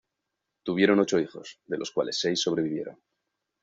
[0.63, 2.99] Tuvieron ocho hijos, de los cuales seis sobrevivieron.